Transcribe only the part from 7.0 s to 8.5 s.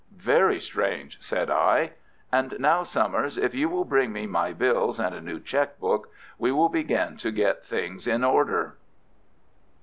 to get things into